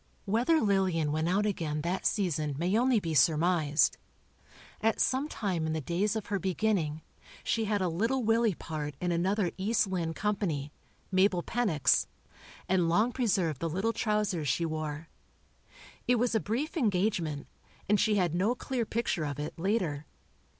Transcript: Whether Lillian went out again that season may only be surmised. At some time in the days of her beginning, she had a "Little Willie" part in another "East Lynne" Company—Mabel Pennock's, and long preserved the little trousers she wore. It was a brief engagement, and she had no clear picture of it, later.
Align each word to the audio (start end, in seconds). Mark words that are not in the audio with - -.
Whether 0.25 0.59
Lillian 0.61 1.11
went 1.11 1.29
out 1.29 1.45
again 1.45 1.81
that 1.81 2.07
season 2.07 2.55
may 2.57 2.75
only 2.75 2.99
be 2.99 3.13
surmised. 3.13 3.99
At 4.81 4.99
some 4.99 5.27
time 5.29 5.67
in 5.67 5.73
the 5.73 5.79
days 5.79 6.15
of 6.15 6.25
her 6.25 6.39
beginning, 6.39 7.03
she 7.43 7.65
had 7.65 7.83
a 7.83 7.87
"Little 7.87 8.23
Willie" 8.23 8.55
part 8.55 8.95
in 8.99 9.11
another 9.11 9.51
"East 9.59 9.85
Lynne" 9.85 10.15
Company—Mabel 10.15 11.43
Pennock's, 11.43 12.07
and 12.67 12.89
long 12.89 13.11
preserved 13.11 13.59
the 13.59 13.69
little 13.69 13.93
trousers 13.93 14.47
she 14.47 14.65
wore. 14.65 15.07
It 16.07 16.15
was 16.15 16.33
a 16.33 16.39
brief 16.39 16.75
engagement, 16.77 17.45
and 17.87 17.99
she 17.99 18.15
had 18.15 18.33
no 18.33 18.55
clear 18.55 18.87
picture 18.87 19.23
of 19.25 19.37
it, 19.37 19.53
later. 19.59 20.07